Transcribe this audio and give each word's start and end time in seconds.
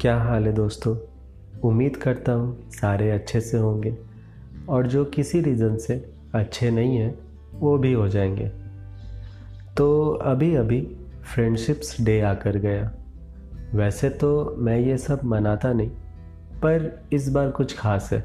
क्या 0.00 0.16
हाल 0.16 0.46
है 0.46 0.52
दोस्तों? 0.52 0.96
उम्मीद 1.64 1.96
करता 1.96 2.32
हूँ 2.32 2.70
सारे 2.70 3.10
अच्छे 3.10 3.40
से 3.40 3.58
होंगे 3.58 3.98
और 4.68 4.86
जो 4.86 5.04
किसी 5.04 5.40
रीज़न 5.40 5.76
से 5.76 6.12
अच्छे 6.34 6.70
नहीं 6.70 6.96
हैं, 6.96 7.18
वो 7.54 7.78
भी 7.78 7.92
हो 7.92 8.08
जाएँगे। 8.08 8.48
तो 9.76 10.10
अभी 10.22 10.54
अभी 10.54 10.96
फ्रेंडशिप्स 11.34 12.00
डे 12.00 12.20
आकर 12.20 12.56
गया। 12.56 12.92
वैसे 13.74 14.10
तो 14.10 14.54
मैं 14.58 14.78
ये 14.78 14.98
सब 14.98 15.20
मनाता 15.24 15.72
नहीं, 15.72 15.88
पर 16.56 17.02
इस 17.12 17.30
बार 17.30 17.50
कुछ 17.50 17.78
खास 17.78 18.10
है, 18.12 18.24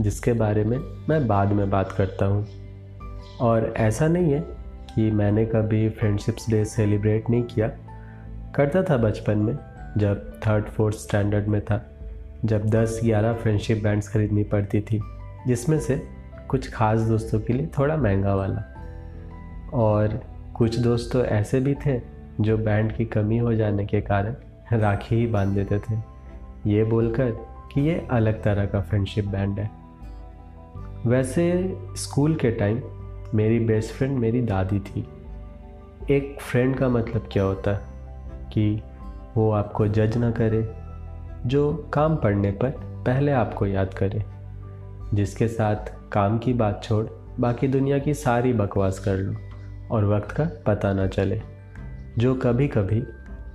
जिसके 0.00 0.32
बारे 0.32 0.64
में 0.64 0.78
मैं 1.08 1.26
बाद 1.26 1.52
में 1.52 1.70
बात 1.70 1.92
करता 1.92 2.26
हूँ। 2.26 2.46
और 3.40 3.74
ऐसा 3.76 4.08
नहीं 4.08 4.32
है 4.32 4.40
कि 4.94 5.10
मैंने 5.10 5.46
कभी 5.46 5.88
फ्रेंडशिप्स 5.88 6.50
डे 6.50 6.64
सेलिब्रेट 6.64 7.30
नहीं 7.30 7.42
किया 7.42 7.70
करता 8.54 8.82
था 8.82 8.96
बचपन 8.96 9.38
में, 9.38 9.58
जब 9.96 10.40
थर्ड 10.40 10.64
फोर्थ 10.64 10.96
स्टैंडर्ड 10.96 11.46
में 11.46 11.64
था, 11.64 11.90
जब 12.44 12.66
10-11 12.66 13.32
फ्रेंडशिप 13.32 13.82
बैंड्स 13.82 14.08
खरीदनी 14.08 14.44
पड़ती 14.44 14.80
थी, 14.80 15.00
जिसमें 15.46 15.80
से 15.80 16.02
कुछ 16.48 16.72
खास 16.72 17.00
दोस्तों 17.00 17.40
के 17.40 17.52
लिए 17.52 17.68
थोड़ा 17.78 17.96
महँगा 17.96 18.34
वाला। 18.34 18.62
और 19.72 20.20
कुछ 20.54 20.78
दोस्त 20.78 21.12
तो 21.12 21.24
ऐसे 21.24 21.60
भी 21.60 21.74
थे, 21.74 22.00
जो 22.40 22.58
बैंड 22.58 22.92
की 22.92 23.04
कमी 23.04 23.38
हो 23.38 23.54
जाने 23.54 23.86
के 23.86 24.00
कारण 24.00 24.34
राखी 24.72 25.14
ही 25.14 25.26
बाँध 25.26 25.54
देते 25.54 25.78
थे। 25.78 25.96
ये 26.66 26.84
बोलकर 26.84 27.30
कि 27.72 27.80
ये 27.80 28.08
अलग 28.10 28.42
तरह 28.42 28.66
का 28.66 28.80
फ्रेंडशिप 28.80 29.24
बैंड 29.24 29.58
है। 29.58 29.70
वैसे 31.06 31.76
स्कूल 31.96 32.34
के 32.34 32.50
टाइम 32.50 32.80
मेरी 33.34 33.58
बेस्ट 33.58 33.94
फ्रेंड 33.94 34.18
मेरी 34.18 34.42
दादी 34.42 34.80
थी। 34.80 35.08
एक 36.10 36.38
फ्रेंड 36.40 36.76
का 36.76 36.88
मतलब 36.88 37.28
क्या 37.32 37.42
होता? 37.42 37.70
है 37.70 37.95
कि 38.52 38.82
वो 39.36 39.50
आपको 39.50 39.86
जज 39.86 40.16
ना 40.16 40.30
करे, 40.30 40.74
जो 41.48 41.90
काम 41.92 42.16
पड़ने 42.16 42.50
पर 42.50 42.70
पहले 43.06 43.32
आपको 43.32 43.66
याद 43.66 43.94
करे। 43.94 44.24
जिसके 45.14 45.48
साथ 45.48 45.76
काम 46.12 46.38
की 46.38 46.52
बात 46.52 46.84
छोड़, 46.84 47.06
बाकी 47.40 47.68
दुनिया 47.68 47.98
की 47.98 48.14
सारी 48.14 48.52
बकवास 48.52 48.98
कर 48.98 49.16
लो 49.16 49.34
और 49.90 50.04
वक्त 50.04 50.30
का 50.30 50.50
पता 50.66 50.92
ना 50.92 51.06
चले। 51.06 51.42
जो 52.18 52.34
कभी 52.34 52.68
कभी 52.68 53.04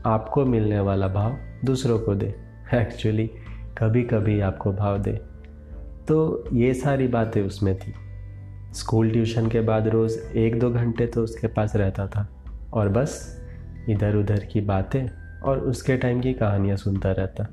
आपको 0.05 0.45
मिलने 0.45 0.79
वाला 0.79 1.07
भाव 1.07 1.37
दूसरों 1.65 1.99
को 1.99 2.15
दे 2.15 2.35
एक्चुअली 2.73 3.27
कभी 3.77 4.03
कभी 4.03 4.41
आपको 4.41 4.71
भाव 4.71 4.97
दे। 4.97 5.11
तो 6.07 6.43
ये 6.53 6.73
सारी 6.73 7.07
बातें 7.07 7.41
उसमें 7.41 7.77
थी। 7.77 7.93
स्कूल 8.73 9.11
ट्यूशन 9.11 9.49
के 9.49 9.61
बाद 9.61 9.87
रोज़ 9.87 10.37
एक 10.37 10.59
दो 10.59 10.69
घंटे 10.69 11.07
तो 11.07 11.23
उसके 11.23 11.47
पास 11.47 11.75
रहता 11.75 12.07
था 12.07 12.29
और 12.73 12.89
बस 12.89 13.40
इधर 13.89 14.15
उधर 14.15 14.39
की 14.39 14.61
बातें 14.61 15.07
और 15.43 15.59
उसके 15.59 15.97
टाइम 15.97 16.21
की 16.21 16.33
कहानियाँ 16.33 16.77
सुनता 16.77 17.11
रहता। 17.11 17.47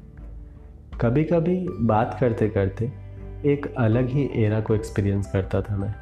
कभी 1.00 1.24
कभी 1.24 1.68
बात 1.80 2.16
करते 2.20 2.48
करते 2.48 2.92
एक 3.46 3.74
अलग 3.78 4.08
ही 4.08 4.30
एरा 4.34 4.60
को 4.60 4.74
एक्सपीरियंस 4.74 5.32
करता 5.32 5.60
था 5.60 5.76
मैं। 5.76 5.94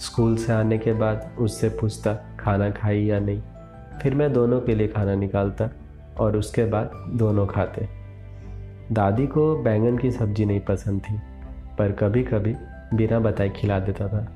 स्कूल 0.00 0.36
से 0.36 0.52
आने 0.52 0.78
के 0.78 0.92
बाद 0.92 1.30
उससे 1.38 1.68
पूछता, 1.68 2.14
खाना 2.40 2.70
खाई 2.70 3.04
या 3.04 3.20
नहीं? 3.20 3.42
फिर 4.02 4.14
मैं 4.14 4.32
दोनों 4.32 4.60
के 4.60 4.74
लिए 4.74 4.88
खाना 4.88 5.14
निकालता 5.14 5.68
और 6.20 6.36
उसके 6.36 6.64
बाद 6.64 6.90
दोनों 7.08 7.46
खाते। 7.46 7.88
दादी 8.92 9.26
को 9.26 9.62
बैंगन 9.62 9.98
की 9.98 10.10
सब्ज़ी 10.10 10.44
नहीं 10.44 10.60
पसंद 10.60 11.00
थी, 11.00 11.14
पर 11.78 11.92
कभी 11.92 12.22
कभी 12.22 12.54
बिना 12.94 13.20
बताए 13.20 13.48
खिला 13.48 13.80
देता 13.80 14.08
था। 14.08 14.28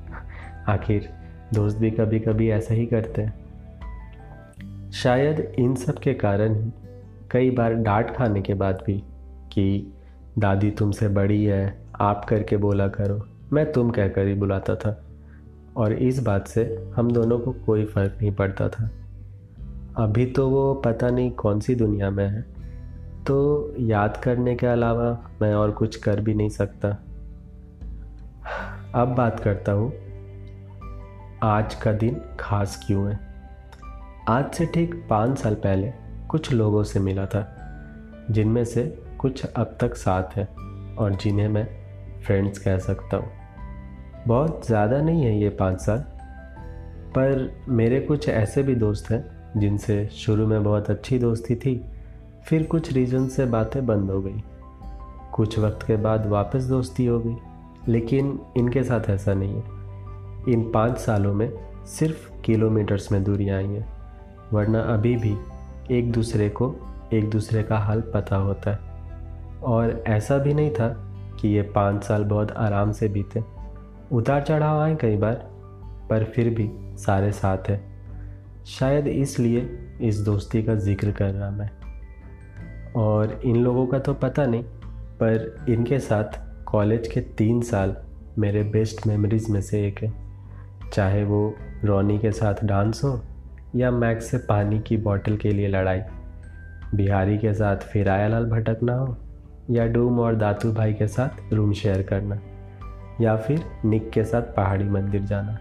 आखिर 0.73 1.09
दोस्त 1.53 1.77
भी 1.77 1.91
कभी 1.91 2.19
कभी 2.19 2.49
ऐसा 2.49 2.73
ही 2.73 2.85
करते। 2.85 3.21
हैं 3.21 3.46
शायद 5.03 5.39
इन 5.59 5.75
सब 5.75 5.95
के 5.95 6.13
कारण 6.13 6.55
ही 6.55 6.71
कई 7.31 7.51
बार 7.51 7.73
डांट 7.73 8.15
खाने 8.15 8.41
के 8.41 8.53
बाद 8.53 8.83
भी 8.85 9.03
कि, 9.51 9.93
दादी 10.39 10.71
तुमसे 10.71 11.07
बड़ी 11.07 11.45
है, 11.45 11.81
आप 12.01 12.25
करके 12.25 12.57
बोला 12.57 12.87
करो। 12.87 13.25
मैं 13.53 13.71
तुम 13.71 13.89
कहकर 13.89 14.27
ही 14.27 14.33
बुलाता 14.33 14.75
था। 14.75 15.03
और 15.77 15.93
इस 15.93 16.23
बात 16.23 16.47
से 16.47 16.89
हम 16.95 17.11
दोनों 17.11 17.39
को 17.39 17.51
कोई 17.51 17.85
फ़र्क 17.85 18.17
नहीं 18.21 18.31
पड़ता 18.31 18.69
था। 18.69 18.91
अभी 19.97 20.25
तो 20.25 20.49
वो 20.49 20.73
पता 20.73 21.09
नहीं 21.09 21.31
कौन 21.31 21.59
सी 21.59 21.75
दुनिया 21.75 22.09
में 22.09 22.27
है। 22.27 22.45
तो 23.27 23.73
याद 23.79 24.17
करने 24.17 24.55
के 24.55 24.67
अलावा 24.67 25.31
मैं 25.41 25.53
और 25.53 25.71
कुछ 25.71 25.95
कर 25.95 26.21
भी 26.21 26.33
नहीं 26.33 26.49
सकता। 26.49 26.89
अब 28.95 29.15
बात 29.15 29.39
करता 29.39 29.71
हूँ। 29.71 29.93
आज 31.43 31.75
का 31.75 31.93
दिन 31.93 32.21
खास 32.39 32.83
क्यों 32.87 33.11
है? 33.11 33.26
आज 34.29 34.53
से 34.53 34.65
ठीक 34.65 34.95
पाँच 35.09 35.37
साल 35.39 35.53
पहले 35.55 35.91
कुछ 36.29 36.51
लोगों 36.51 36.83
से 36.83 36.99
मिला 36.99 37.25
था, 37.25 37.41
जिनमें 38.31 38.63
से 38.65 38.83
कुछ 39.19 39.45
अब 39.45 39.77
तक 39.81 39.95
साथ 39.95 40.35
हैं 40.37 40.47
और 40.95 41.15
जिन्हें 41.15 41.47
मैं 41.47 41.65
फ्रेंड्स 42.25 42.59
कह 42.59 42.77
सकता 42.77 43.17
हूँ। 43.17 44.25
बहुत 44.27 44.67
ज़्यादा 44.67 45.01
नहीं 45.01 45.23
है 45.23 45.39
ये 45.39 45.49
पाँच 45.49 45.79
साल, 45.81 45.99
पर 47.15 47.63
मेरे 47.69 47.99
कुछ 47.99 48.29
ऐसे 48.29 48.63
भी 48.63 48.75
दोस्त 48.75 49.11
हैं, 49.11 49.23
जिनसे 49.59 50.05
शुरू 50.07 50.47
में 50.47 50.63
बहुत 50.63 50.89
अच्छी 50.89 51.19
दोस्ती 51.19 51.55
थी, 51.55 51.79
फिर 52.45 52.63
कुछ 52.63 52.93
रीज़न 52.93 53.27
से 53.27 53.45
बातें 53.45 53.85
बंद 53.85 54.11
हो 54.11 54.21
गई। 54.21 54.43
कुछ 55.33 55.59
वक्त 55.59 55.87
के 55.87 55.97
बाद 55.97 56.27
वापस 56.27 56.63
दोस्ती 56.63 57.05
हो 57.05 57.19
गई, 57.19 57.37
लेकिन 57.87 58.39
इनके 58.57 58.83
साथ 58.83 59.09
ऐसा 59.09 59.33
नहीं 59.33 59.55
है। 59.55 60.53
इन 60.53 60.71
पाँच 60.71 60.97
सालों 60.97 61.33
में 61.33 61.51
सिर्फ़ 61.89 62.41
किलोमीटर्स 62.41 63.11
में 63.11 63.23
दूरियाँ 63.23 63.57
आई 63.57 63.65
हैं। 63.65 63.96
वरना 64.53 64.79
अभी 64.79 65.15
भी 65.15 65.37
एक 65.91 66.11
दूसरे 66.11 66.49
को 66.49 66.75
एक 67.13 67.29
दूसरे 67.29 67.63
का 67.63 67.77
हाल 67.77 68.01
पता 68.01 68.35
होता 68.35 68.71
है। 68.71 68.79
और 69.61 70.03
ऐसा 70.07 70.37
भी 70.37 70.53
नहीं 70.53 70.71
था 70.71 70.87
कि 71.41 71.47
ये 71.47 71.61
पाँच 71.61 72.03
साल 72.03 72.23
बहुत 72.23 72.51
आराम 72.51 72.91
से 72.91 73.07
बीते। 73.07 73.43
उतार 74.11 74.41
चढ़ाव 74.41 74.79
आए 74.79 74.95
कई 74.95 75.17
बार, 75.17 75.33
पर 76.09 76.23
फिर 76.23 76.49
भी 76.49 76.69
सारे 76.97 77.31
साथ 77.31 77.69
हैं। 77.69 77.81
शायद 78.65 79.07
इसलिए 79.07 79.69
इस 80.01 80.19
दोस्ती 80.19 80.63
का 80.63 80.75
ज़िक्र 80.75 81.11
कर 81.11 81.31
रहा 81.31 81.49
मैं। 81.49 81.69
और 82.93 83.41
इन 83.45 83.55
लोगों 83.55 83.87
का 83.87 83.99
तो 83.99 84.13
पता 84.13 84.45
नहीं, 84.45 84.63
पर 85.21 85.65
इनके 85.69 85.99
साथ 85.99 86.39
कॉलेज 86.65 87.07
के 87.07 87.21
तीन 87.21 87.61
साल 87.61 87.95
मेरे 88.37 88.63
बेस्ट 88.63 89.07
मेमोरीज़ 89.07 89.51
में 89.51 89.61
से 89.61 89.87
एक 89.87 89.99
है। 90.03 90.13
चाहे 90.93 91.23
वो 91.23 91.55
रोनी 91.83 92.19
के 92.19 92.31
साथ 92.31 92.55
डांस 92.63 93.01
हो 93.03 93.21
या 93.77 93.91
मैक्स 93.91 94.31
से 94.31 94.37
पानी 94.37 94.79
की 94.79 94.97
बोतल 94.97 95.37
के 95.37 95.49
लिए 95.49 95.67
लड़ाई? 95.67 96.01
बिहारी 96.95 97.37
के 97.37 97.53
साथ 97.53 97.77
फिराया 97.77 98.27
लाल 98.27 98.45
भटकना 98.45 98.93
हो? 98.93 99.17
या 99.69 99.87
डूम 99.87 100.19
और 100.19 100.35
दातू 100.35 100.71
भाई 100.71 100.93
के 100.93 101.07
साथ 101.07 101.53
रूम 101.53 101.73
शेयर 101.73 102.01
करना? 102.01 102.39
या 103.21 103.35
फिर 103.35 103.63
निक 103.85 104.09
के 104.09 104.23
साथ 104.23 104.41
पहाड़ी 104.41 104.83
मंदिर 104.83 105.21
जाना? 105.21 105.57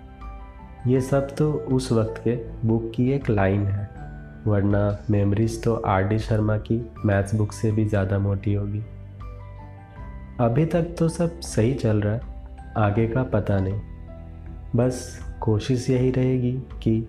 ये 0.86 1.00
सब 1.00 1.36
तो 1.36 1.52
उस 1.52 1.92
वक्त 1.92 2.22
के 2.24 2.36
बुक 2.68 2.92
की 2.94 3.10
एक 3.12 3.30
लाइन 3.30 3.66
है। 3.66 3.90
वरना 4.46 4.98
मेमोरीज 5.10 5.62
तो 5.64 5.74
आर 5.74 6.02
डी 6.02 6.18
शर्मा 6.18 6.56
की 6.56 6.90
मैथ्स 7.04 7.34
बुक 7.34 7.52
से 7.52 7.72
भी 7.72 7.84
ज़्यादा 7.84 8.18
मोटी 8.18 8.54
होगी। 8.54 8.82
अभी 10.40 10.66
तक 10.66 10.94
तो 10.98 11.08
सब 11.08 11.40
सही 11.40 11.74
चल 11.74 12.00
रहा 12.00 12.14
है। 12.14 12.20
आगे 12.76 13.06
का 13.08 13.22
पता 13.22 13.58
नहीं। 13.60 13.80
बस 14.76 15.20
कोशिश 15.40 15.90
यही 15.90 16.10
रहेगी 16.10 16.52
कि 16.52 17.08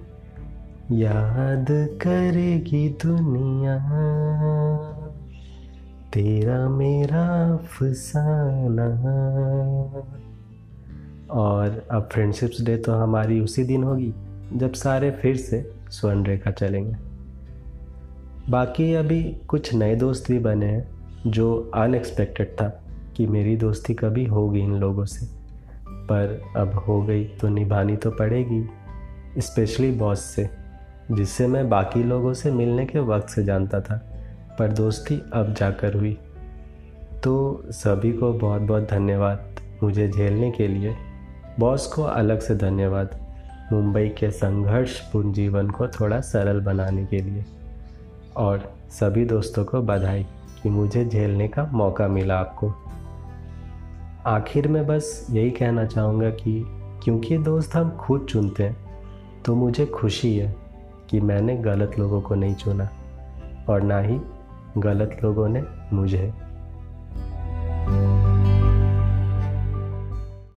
याद 0.91 1.67
करेगी 2.01 2.89
दुनिया। 2.89 3.77
तेरा 6.13 6.69
मेरा 6.69 7.57
फसाना 7.57 8.87
और 11.31 11.87
अब 11.91 12.09
फ्रेंडशिप्स 12.11 12.61
डे 12.61 12.77
तो 12.77 12.91
हमारी 12.91 13.39
उसी 13.39 13.63
दिन 13.63 13.83
होगी, 13.83 14.13
जब 14.53 14.73
सारे 14.73 15.11
फिर 15.11 15.37
से 15.37 15.71
स्वर्ण 15.89 16.23
रेखा 16.23 16.51
चलेंगे। 16.51 16.95
बाकी 18.49 18.93
अभी 18.93 19.23
कुछ 19.47 19.73
नए 19.73 19.95
दोस्त 19.95 20.31
भी 20.31 20.39
बने 20.39 20.65
हैं, 20.65 20.87
जो 21.27 21.71
अनएक्सपेक्टेड 21.75 22.47
था 22.47 22.83
कि 23.15 23.27
मेरी 23.27 23.57
दोस्ती 23.57 23.93
कभी 23.93 24.25
होगी 24.25 24.59
इन 24.59 24.73
लोगों 24.73 25.05
से। 25.05 25.25
पर 25.89 26.41
अब 26.57 26.73
हो 26.73 27.01
गई 27.01 27.25
तो 27.25 27.47
निभानी 27.47 27.95
तो 27.95 28.11
पड़ेगी 28.11 28.65
स्पेशली 29.37 29.91
बॉस 29.91 30.19
से। 30.19 30.66
जिससे 31.11 31.47
मैं 31.47 31.69
बाकी 31.69 32.03
लोगों 32.03 32.33
से 32.33 32.51
मिलने 32.51 32.85
के 32.85 32.99
वक्त 32.99 33.29
से 33.29 33.43
जानता 33.43 33.81
था, 33.81 34.01
पर 34.59 34.71
दोस्ती 34.71 35.21
अब 35.33 35.53
जाकर 35.53 35.93
हुई। 35.93 36.17
तो 37.23 37.63
सभी 37.69 38.13
को 38.13 38.33
बहुत 38.33 38.61
बहुत 38.61 38.89
धन्यवाद 38.89 39.39
मुझे 39.83 40.09
झेलने 40.09 40.51
के 40.51 40.67
लिए। 40.67 40.95
बॉस 41.59 41.87
को 41.87 42.03
अलग 42.03 42.39
से 42.39 42.55
धन्यवाद 42.55 43.19
मुंबई 43.73 44.09
के 44.09 44.31
संघर्षपूर्ण 44.31 45.31
जीवन 45.33 45.69
को 45.69 45.87
थोड़ा 45.87 46.21
सरल 46.21 46.59
बनाने 46.59 47.05
के 47.05 47.21
लिए। 47.21 47.45
और 48.35 48.73
सभी 48.89 49.25
दोस्तों 49.25 49.65
को 49.65 49.81
बधाई 49.81 50.23
कि 50.63 50.69
मुझे 50.69 51.05
झेलने 51.05 51.47
का 51.47 51.69
मौका 51.73 52.07
मिला 52.07 52.37
आपको। 52.37 52.73
आखिर 54.25 54.67
में 54.67 54.87
बस 54.87 55.27
यही 55.29 55.51
कहना 55.51 55.85
चाहूँगा 55.85 56.29
कि 56.29 56.65
क्योंकि 57.03 57.37
दोस्त 57.37 57.75
हम 57.75 57.89
खुद 57.89 58.27
चुनते 58.29 58.63
हैं 58.63 58.77
तो 59.45 59.55
मुझे 59.55 59.85
खुशी 59.85 60.37
है। 60.37 60.66
कि 61.09 61.19
मैंने 61.19 61.57
गलत 61.57 61.99
लोगों 61.99 62.21
को 62.21 62.35
नहीं 62.35 62.55
चुना 62.55 62.89
और 63.69 63.81
ना 63.81 63.99
ही 63.99 64.19
गलत 64.77 65.19
लोगों 65.23 65.47
ने 65.49 65.63
मुझे। 65.93 66.33